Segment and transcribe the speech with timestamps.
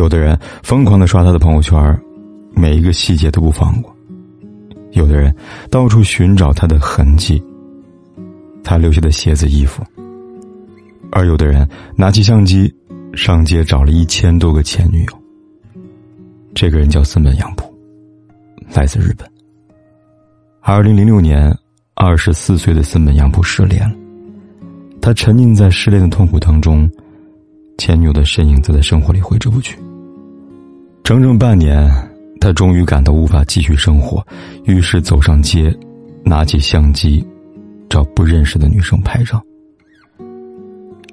[0.00, 1.78] 有的人疯狂的刷他的朋友圈，
[2.52, 3.92] 每一个细节都不放过；
[4.92, 5.34] 有的人
[5.70, 7.42] 到处寻找他的痕迹，
[8.64, 9.82] 他留下的鞋子、衣服；
[11.12, 12.74] 而有的人拿起相机
[13.12, 15.12] 上街找了一千多个前女友。
[16.54, 17.70] 这个人叫森本洋普，
[18.72, 19.30] 来自日本。
[20.62, 21.54] 二零零六年，
[21.92, 23.94] 二十四岁的森本洋普失恋了，
[25.02, 26.90] 他沉浸在失恋的痛苦当中。
[27.76, 29.78] 前女友的身影则在生活里挥之不去。
[31.10, 31.90] 整整半年，
[32.40, 34.24] 他终于感到无法继续生活，
[34.62, 35.76] 于是走上街，
[36.24, 37.26] 拿起相机，
[37.88, 39.42] 找不认识的女生拍照。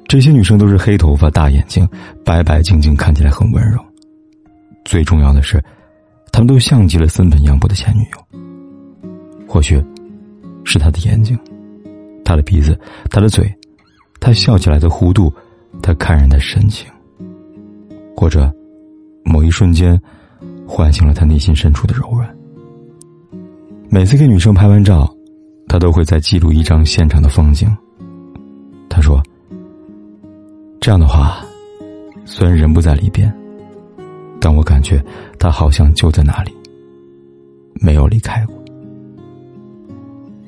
[0.08, 1.90] 这些女生都是黑头发、大眼睛、
[2.24, 3.80] 白白净净，看起来很温柔。
[4.86, 5.60] 最重要的是，
[6.32, 8.40] 他们都像极了森本洋普的前女友。
[9.48, 9.84] 或许，
[10.64, 11.36] 是他的眼睛，
[12.24, 13.52] 他的鼻子，他的嘴，
[14.20, 15.34] 他笑起来的弧度。
[15.82, 16.88] 他看人的神情，
[18.16, 18.54] 或者
[19.28, 20.00] 某一瞬间
[20.66, 22.36] 唤醒了他内心深处的柔软。
[23.90, 25.14] 每次给女生拍完照，
[25.68, 27.70] 他都会再记录一张现场的风景。
[28.90, 29.22] 他说
[30.80, 31.46] ：“这样的话，
[32.26, 33.32] 虽然人不在里边，
[34.40, 35.04] 但我感觉
[35.38, 36.52] 他好像就在那里，
[37.82, 38.56] 没有离开过。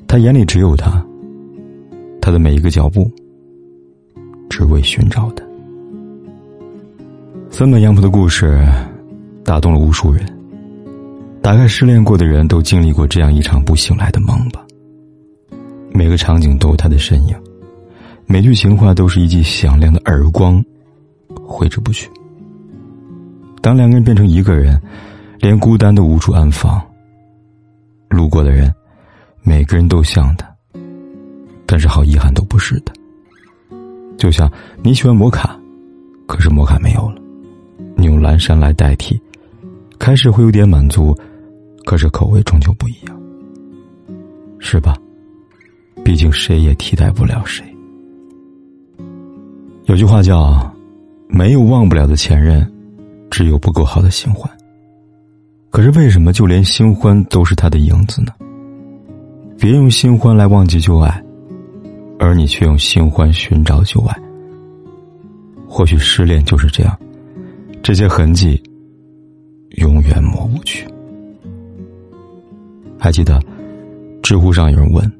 [0.08, 1.04] 他眼里只有他，
[2.20, 3.10] 他的每一个脚步。”
[4.50, 5.48] 只为寻找的。
[7.60, 8.58] 森本杨普的故事
[9.44, 10.24] 打动了无数人。
[11.42, 14.64] 大概失恋过的人都经历过这样一场不醒来的梦吧。
[15.92, 17.36] 每个场景都有他的身影，
[18.24, 20.64] 每句情话都是一记响亮的耳光，
[21.46, 22.10] 挥之不去。
[23.60, 24.80] 当两个人变成一个人，
[25.38, 26.80] 连孤单都无处安放。
[28.08, 28.74] 路过的人，
[29.42, 30.50] 每个人都像他，
[31.66, 32.92] 但是好遗憾，都不是的。
[34.16, 34.50] 就像
[34.82, 35.54] 你喜欢摩卡，
[36.26, 37.19] 可是摩卡没有了，
[38.00, 39.20] 你用蓝山来代替，
[39.98, 41.14] 开始会有点满足，
[41.84, 43.20] 可是口味终究不一样，
[44.58, 44.96] 是吧？
[46.02, 47.62] 毕竟谁也替代不了谁。
[49.84, 50.74] 有句话叫
[51.28, 52.66] “没有忘不了的前任，
[53.30, 54.50] 只有不够好的新欢”。
[55.68, 58.32] 可是为什么就连新欢都是他的影子呢？
[59.58, 61.22] 别用新欢来忘记旧爱。
[62.18, 64.14] 而你却用新欢寻找旧爱，
[65.66, 66.98] 或许失恋就是这样，
[67.82, 68.62] 这些痕迹
[69.78, 70.86] 永远抹不去。
[72.98, 73.40] 还记得，
[74.22, 75.10] 知乎上有人问：“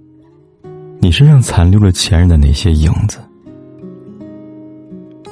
[1.01, 3.19] 你身上残留了前任的哪些影子？”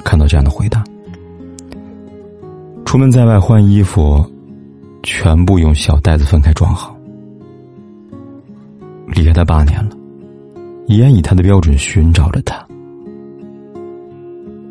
[0.03, 0.83] 看到这样的回答：
[2.85, 4.25] 出门在外换衣服，
[5.03, 6.97] 全部用小袋子分开装好。
[9.07, 9.91] 离开他八年了。
[10.87, 12.67] 依然以他的标准寻找着他。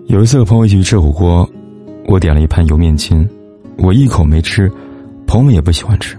[0.07, 1.49] 有一次和朋友一起去吃火锅，
[2.09, 3.29] 我点了一盘油面筋，
[3.77, 4.67] 我一口没吃，
[5.27, 6.19] 朋友们也不喜欢吃。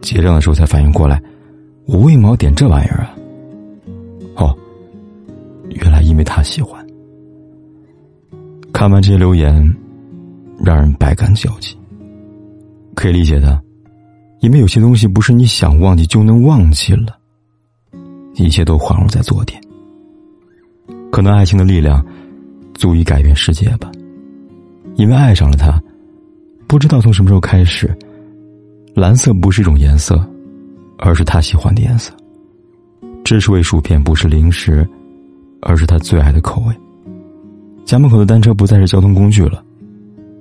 [0.00, 1.20] 结账的时候才反应过来，
[1.86, 3.16] 我为毛点这玩意儿啊？
[4.36, 4.56] 哦，
[5.70, 6.86] 原来因为他喜欢。
[8.72, 9.52] 看完这些留言，
[10.64, 11.76] 让人百感交集。
[12.94, 13.60] 可以理解的，
[14.38, 17.18] 因为有些东西不是你想忘记就能忘记了。
[18.36, 19.60] 一切都恍如在昨天。
[21.10, 22.04] 可能爱情的力量
[22.72, 23.90] 足以改变世界吧，
[24.96, 25.80] 因为爱上了他，
[26.66, 27.94] 不知道从什么时候开始，
[28.94, 30.24] 蓝色不是一种颜色，
[30.98, 32.12] 而是他喜欢的颜色。
[33.24, 34.86] 芝士味薯片不是零食，
[35.60, 36.74] 而是他最爱的口味。
[37.84, 39.64] 家门口的单车不再是交通工具了，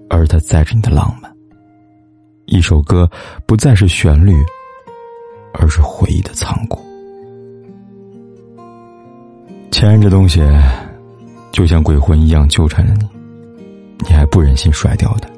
[0.09, 1.31] 而是他载着你的浪漫。
[2.45, 3.09] 一首歌
[3.45, 4.36] 不再是旋律，
[5.54, 6.80] 而是回忆的仓库。
[9.71, 10.42] 前任这东西，
[11.51, 13.07] 就像鬼魂一样纠缠着你，
[14.01, 15.30] 你还不忍心甩掉的。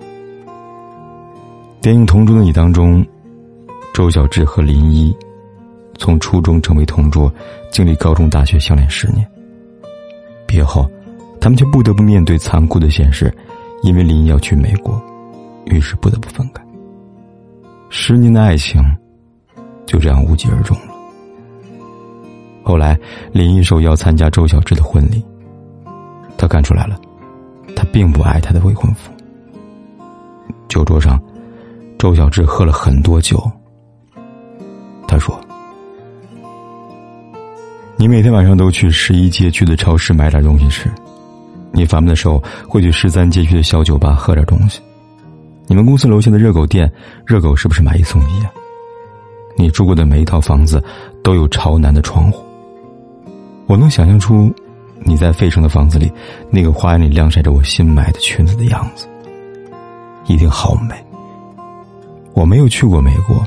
[1.82, 3.06] 电影《同桌的你》当中，
[3.94, 5.16] 周小栀和林一
[5.98, 7.32] 从初中成为同桌，
[7.72, 9.28] 经历高中、大学相恋十年。
[10.48, 10.90] 毕业后，
[11.42, 13.34] 他们却不得不面对残酷的现实，
[13.82, 15.02] 因为林一要去美国，
[15.66, 16.64] 于是不得不分开。
[17.90, 18.82] 十年的爱情，
[19.86, 20.94] 就这样无疾而终了。
[22.64, 22.98] 后来，
[23.34, 25.24] 林一受邀参加周小智的婚礼。
[26.38, 26.98] 他看出来了，
[27.84, 29.12] 他并不爱他的未婚夫。
[30.70, 31.22] 酒桌上，
[32.00, 33.44] 周小志喝了很多酒。
[35.06, 35.38] 他说
[38.00, 40.90] ：“你每天晚上都去十一街区的超市买点东西吃，
[41.74, 44.80] 你烦闷的时候会去十三街区的小酒吧喝点东西。
[45.68, 46.90] 你们公司楼下的热狗店，
[47.26, 48.52] 热狗是不是买一送一啊？
[49.58, 50.82] 你住过的每一套房子
[51.22, 52.46] 都有朝南的窗户。
[53.68, 54.54] 我能想象出
[55.06, 56.12] 你在费城的房子里，
[56.50, 59.08] 那个花园里晾晒着我新买的裙子的样子，
[60.28, 60.96] 一定好美。
[62.34, 63.46] 我没有去过美国。”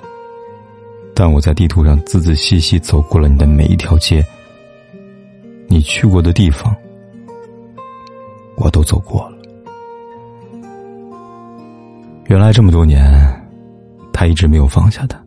[1.18, 4.22] 但我在地图上仔仔细细走过了你的每一条街，
[5.66, 6.76] 你去过的地方，
[8.54, 9.36] 我都走过了。
[12.26, 13.10] 原来这么多年，
[14.12, 15.18] 他一直没有放下他。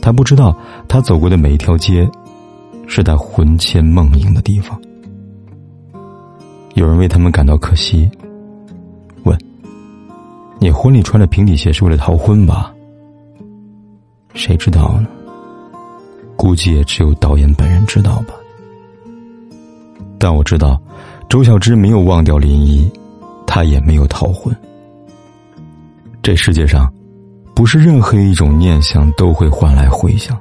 [0.00, 0.56] 他不知道，
[0.88, 2.08] 他走过的每一条街，
[2.86, 4.80] 是他魂牵梦萦的地方。
[6.78, 8.08] 有人为他们感到可惜，
[9.24, 9.36] 问
[10.60, 12.72] ：“你婚礼穿着平底鞋是为了逃婚吧？”
[14.32, 15.08] 谁知道呢？
[16.36, 18.34] 估计也只有导演本人知道吧。
[20.20, 20.80] 但我知道，
[21.28, 22.88] 周小栀没有忘掉林一，
[23.44, 24.56] 她也没有逃婚。
[26.22, 26.88] 这世界上，
[27.56, 30.38] 不是任何一种念想都会换来回响。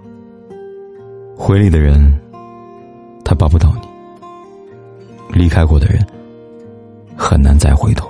[1.36, 2.16] 回礼的人，
[3.26, 3.82] 他抱不到你；
[5.34, 6.06] 离开过的人，
[7.18, 8.10] 很难再回头。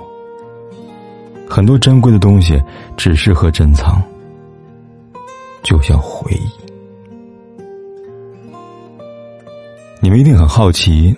[1.48, 2.62] 很多珍贵的东西，
[2.96, 4.02] 只适合珍藏。
[5.62, 6.48] 就像回忆，
[10.00, 11.14] 你们一定很好奇，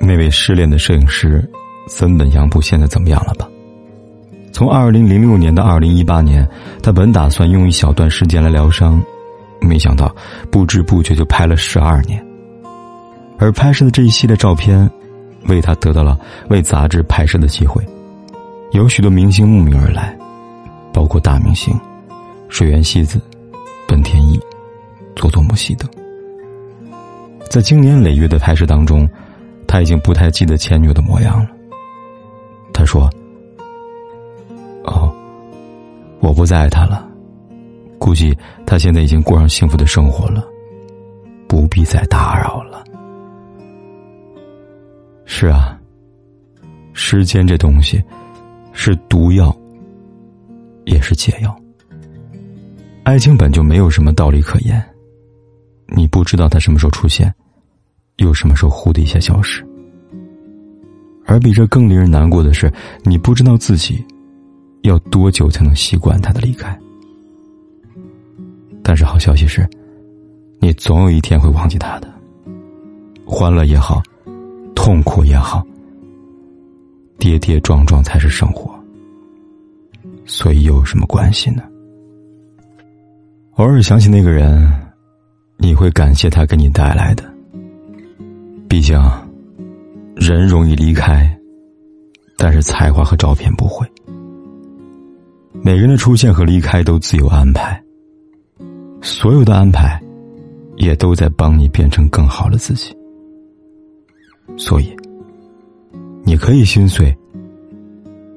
[0.00, 1.48] 那位失恋的摄影师
[1.88, 3.48] 森本洋布现在怎么样了吧？
[4.52, 6.46] 从二零零六年到二零一八年，
[6.82, 9.02] 他本打算用一小段时间来疗伤，
[9.60, 10.14] 没想到
[10.50, 12.24] 不知不觉就拍了十二年。
[13.38, 14.88] 而拍摄的这一系列照片，
[15.46, 17.84] 为他得到了为杂志拍摄的机会，
[18.72, 20.16] 有许多明星慕名而来，
[20.92, 21.78] 包括大明星
[22.48, 23.20] 水原希子。
[23.88, 24.38] 本田翼、
[25.16, 25.90] 佐佐木希等，
[27.48, 29.08] 在经年累月的拍摄当中，
[29.66, 31.48] 他已经不太记得前女友的模样了。
[32.72, 33.10] 他说
[34.86, 35.12] ：“哦，
[36.20, 37.04] 我不再爱他了，
[37.98, 38.32] 估计
[38.64, 40.44] 他现在已经过上幸福的生活了，
[41.48, 42.84] 不必再打扰了。”
[45.32, 45.78] 是啊，
[46.92, 48.02] 时间这东西，
[48.72, 49.56] 是毒药，
[50.86, 51.56] 也是解药。
[53.04, 54.84] 爱情本就没有什么道理可言，
[55.86, 57.32] 你不知道它什么时候出现，
[58.16, 59.64] 又什么时候忽的一下消失。
[61.26, 62.70] 而比这更令人难过的是，
[63.04, 64.04] 你不知道自己
[64.82, 66.76] 要多久才能习惯他的离开。
[68.82, 69.66] 但是好消息是，
[70.58, 72.12] 你总有一天会忘记他的。
[73.24, 74.02] 欢乐也好，
[74.74, 75.64] 痛苦也好，
[77.18, 78.70] 跌跌撞撞才是生活。
[80.24, 81.62] 所以又有什么关系呢？
[83.56, 84.72] 偶尔想起那个人，
[85.58, 87.24] 你会感谢他给你带来的。
[88.68, 88.96] 毕竟，
[90.14, 91.36] 人容易离开，
[92.38, 93.86] 但是才华和照片不会。
[95.62, 97.82] 每个人的出现和离开都自有安排，
[99.02, 100.00] 所有的安排，
[100.76, 102.96] 也都在帮你变成更好的自己。
[104.56, 104.96] 所以，
[106.24, 107.16] 你可以心碎，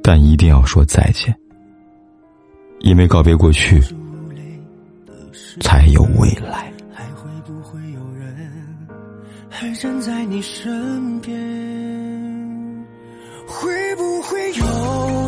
[0.02, 1.36] 但一定要说再见，
[2.80, 3.82] 因为告别过去。
[5.60, 6.72] 才有未来。
[6.92, 8.36] 还会不会有人
[9.50, 11.34] 还站在你身边？
[13.46, 15.23] 会不会有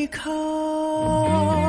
[0.00, 1.59] 依靠？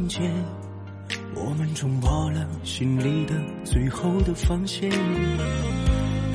[0.00, 0.32] 相见，
[1.34, 4.90] 我们冲破了心里的最后的防线，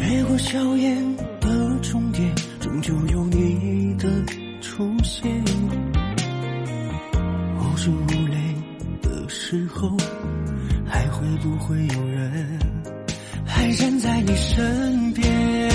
[0.08, 1.16] 越过硝烟。
[1.42, 4.08] 的终点，终究有你的
[4.62, 5.32] 出现。
[7.60, 8.56] 无助无泪
[9.02, 9.96] 的时候，
[10.88, 12.60] 还会不会有人
[13.46, 15.75] 还站在你身边？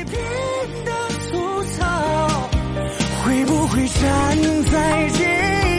[4.01, 4.37] 站
[4.71, 5.19] 在街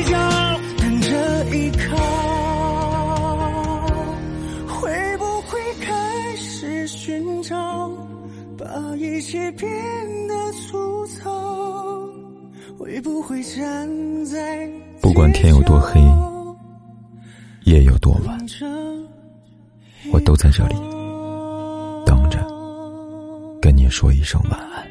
[0.05, 0.17] 角
[0.79, 1.97] 等着依靠？
[4.69, 7.91] 会不会开始寻找，
[8.57, 8.64] 把
[8.97, 9.69] 一切变
[10.29, 11.29] 得粗糙？
[12.79, 16.00] 会不会站在不管天有多黑，
[17.64, 18.38] 夜有多晚，
[20.12, 20.76] 我都在这里
[22.07, 22.38] 等着，
[23.61, 24.87] 跟你说一声晚安。